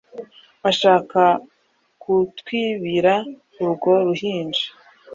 [0.69, 1.21] ashaka
[2.01, 3.13] kutwibira
[3.63, 4.65] urwo ruhinja